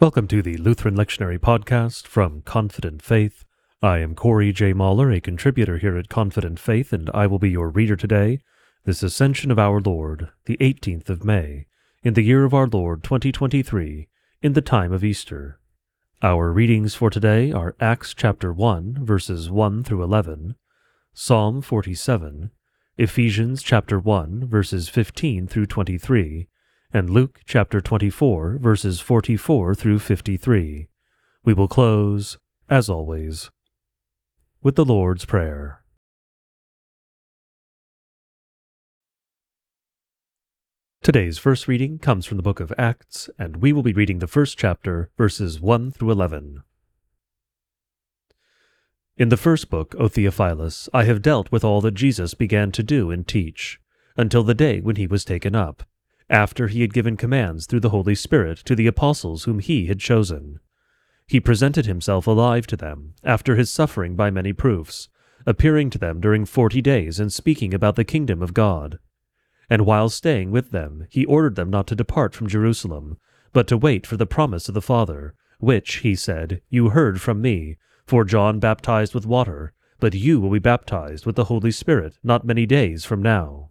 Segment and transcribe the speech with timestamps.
[0.00, 3.44] Welcome to the Lutheran Lectionary Podcast from Confident Faith.
[3.82, 4.72] I am Corey J.
[4.72, 8.38] Mahler, a contributor here at Confident Faith, and I will be your reader today.
[8.84, 11.66] This Ascension of our Lord, the 18th of May,
[12.04, 14.06] in the year of our Lord 2023,
[14.40, 15.58] in the time of Easter.
[16.22, 20.54] Our readings for today are Acts chapter 1, verses 1 through 11,
[21.12, 22.52] Psalm 47,
[22.98, 26.46] Ephesians chapter 1, verses 15 through 23,
[26.92, 30.88] and Luke chapter 24, verses 44 through 53.
[31.44, 32.38] We will close,
[32.70, 33.50] as always,
[34.62, 35.82] with the Lord's Prayer.
[41.02, 44.26] Today's first reading comes from the book of Acts, and we will be reading the
[44.26, 46.62] first chapter, verses 1 through 11.
[49.18, 52.82] In the first book, O Theophilus, I have dealt with all that Jesus began to
[52.82, 53.78] do and teach,
[54.16, 55.82] until the day when he was taken up
[56.30, 60.00] after he had given commands through the Holy Spirit to the apostles whom he had
[60.00, 60.60] chosen.
[61.26, 65.08] He presented himself alive to them, after his suffering by many proofs,
[65.46, 68.98] appearing to them during forty days and speaking about the kingdom of God.
[69.70, 73.18] And while staying with them, he ordered them not to depart from Jerusalem,
[73.52, 77.42] but to wait for the promise of the Father, which, he said, you heard from
[77.42, 77.76] me,
[78.06, 82.46] for John baptized with water, but you will be baptized with the Holy Spirit not
[82.46, 83.70] many days from now.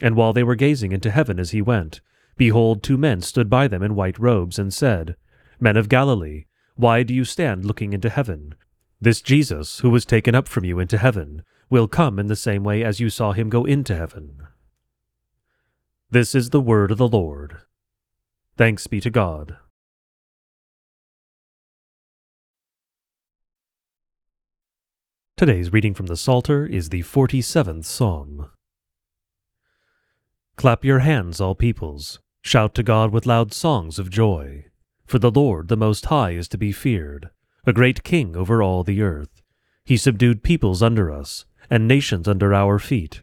[0.00, 2.00] And while they were gazing into heaven as he went,
[2.36, 5.16] behold, two men stood by them in white robes, and said,
[5.60, 8.54] Men of Galilee, why do you stand looking into heaven?
[9.00, 12.64] This Jesus, who was taken up from you into heaven, will come in the same
[12.64, 14.46] way as you saw him go into heaven.
[16.10, 17.58] This is the word of the Lord.
[18.56, 19.56] Thanks be to God.
[25.36, 28.50] Today's reading from the Psalter is the 47th Psalm.
[30.56, 32.20] Clap your hands, all peoples.
[32.42, 34.66] Shout to God with loud songs of joy.
[35.06, 37.30] For the Lord the Most High is to be feared,
[37.66, 39.42] a great king over all the earth.
[39.84, 43.22] He subdued peoples under us, and nations under our feet.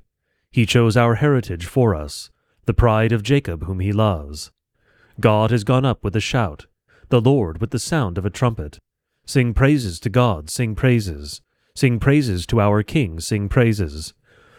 [0.51, 2.31] He chose our heritage for us,
[2.65, 4.51] the pride of Jacob whom he loves.
[5.19, 6.65] God has gone up with a shout,
[7.09, 8.79] the Lord with the sound of a trumpet.
[9.25, 11.41] Sing praises to God, sing praises.
[11.75, 14.13] Sing praises to our King, sing praises.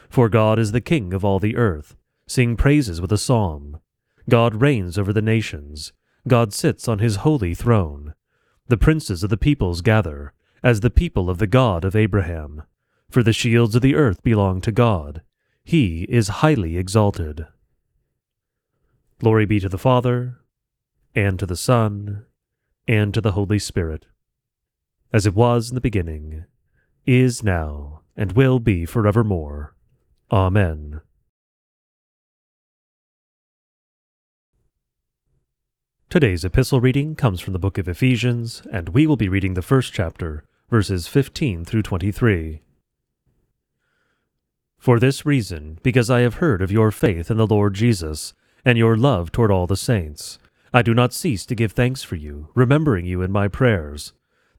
[0.09, 1.97] For God is the King of all the earth.
[2.31, 3.81] Sing praises with a psalm.
[4.29, 5.93] God reigns over the nations.
[6.29, 8.15] God sits on his holy throne.
[8.69, 10.33] The princes of the peoples gather,
[10.63, 12.63] as the people of the God of Abraham.
[13.11, 15.23] For the shields of the earth belong to God.
[15.65, 17.49] He is highly exalted.
[19.19, 20.39] Glory be to the Father,
[21.17, 22.27] and to the Son,
[22.87, 24.07] and to the Holy Spirit,
[25.13, 26.45] as it was in the beginning,
[27.07, 29.75] is now, and will be forevermore.
[30.31, 31.01] Amen.
[36.11, 39.63] Today's epistle reading comes from the book of Ephesians, and we will be reading the
[39.63, 42.63] first chapter, verses 15 through 23.
[44.77, 48.35] For this reason, because I have heard of your faith in the Lord Jesus,
[48.65, 50.41] and your love toward all the saints,
[50.75, 54.13] I do not cease to give thanks for you, remembering you in my prayers,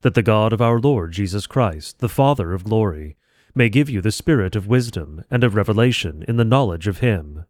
[0.03, 3.17] that the God of our Lord Jesus Christ, the Father of glory,
[3.53, 7.43] may give you the spirit of wisdom and of revelation in the knowledge of him,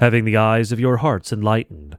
[0.00, 1.98] having the eyes of your hearts enlightened,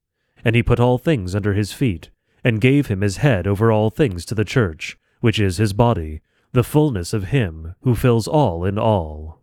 [0.43, 2.09] and he put all things under his feet,
[2.43, 6.21] and gave him his head over all things to the church, which is his body,
[6.51, 9.41] the fullness of him who fills all in all.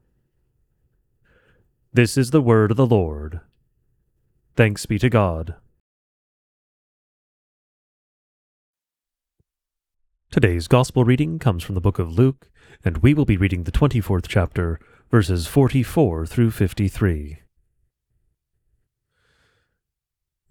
[1.92, 3.40] This is the word of the Lord.
[4.56, 5.54] Thanks be to God.
[10.30, 12.50] Today's Gospel reading comes from the book of Luke,
[12.84, 14.78] and we will be reading the 24th chapter,
[15.10, 17.38] verses 44 through 53.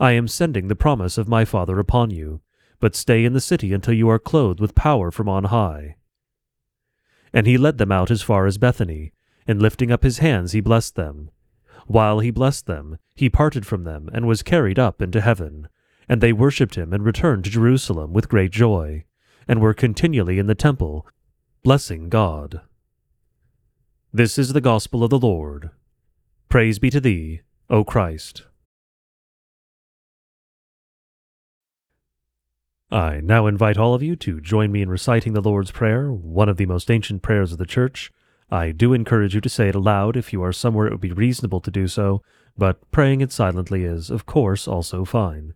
[0.00, 2.40] I am sending the promise of my Father upon you,
[2.80, 5.96] but stay in the city until you are clothed with power from on high.
[7.32, 9.12] And he led them out as far as Bethany,
[9.46, 11.30] and lifting up his hands he blessed them.
[11.86, 15.68] While he blessed them, he parted from them and was carried up into heaven.
[16.08, 19.04] And they worshipped him and returned to Jerusalem with great joy,
[19.48, 21.06] and were continually in the temple,
[21.62, 22.60] blessing God.
[24.12, 25.70] This is the gospel of the Lord.
[26.48, 28.44] Praise be to thee, O Christ.
[32.94, 36.48] I now invite all of you to join me in reciting the Lord's Prayer, one
[36.48, 38.12] of the most ancient prayers of the Church.
[38.52, 41.10] I do encourage you to say it aloud if you are somewhere it would be
[41.10, 42.22] reasonable to do so,
[42.56, 45.54] but praying it silently is, of course, also fine.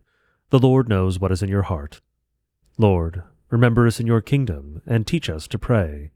[0.49, 2.01] The Lord knows what is in your heart.
[2.77, 6.11] Lord, remember us in your kingdom, and teach us to pray.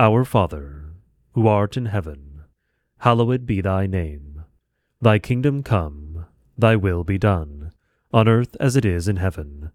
[0.00, 0.94] Our Father,
[1.32, 2.44] who art in heaven,
[3.00, 4.44] hallowed be thy name.
[5.02, 6.24] Thy kingdom come,
[6.56, 7.72] thy will be done,
[8.10, 9.70] on earth as it is in heaven.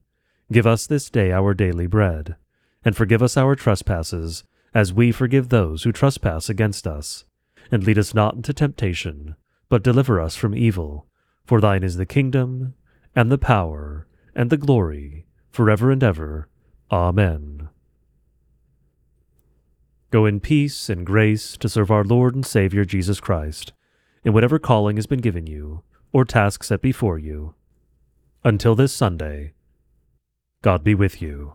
[0.51, 2.35] Give us this day our daily bread,
[2.83, 4.43] and forgive us our trespasses,
[4.73, 7.25] as we forgive those who trespass against us.
[7.71, 9.35] And lead us not into temptation,
[9.69, 11.05] but deliver us from evil.
[11.45, 12.73] For thine is the kingdom,
[13.15, 16.49] and the power, and the glory, forever and ever.
[16.91, 17.69] Amen.
[20.09, 23.73] Go in peace and grace to serve our Lord and Saviour Jesus Christ,
[24.23, 27.53] in whatever calling has been given you, or task set before you.
[28.43, 29.53] Until this Sunday,
[30.61, 31.53] God be with you.